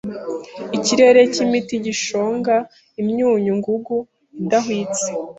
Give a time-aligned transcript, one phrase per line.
[0.77, 2.55] Ikirere cyimiti gishonga
[3.01, 3.95] imyunyu ngugu
[4.41, 5.07] idahwitse